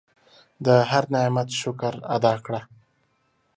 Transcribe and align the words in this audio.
د 0.65 0.67
هر 0.89 1.03
نعمت 1.13 1.47
شکر 1.61 1.93
ادا 2.15 2.33
کړه. 2.45 2.61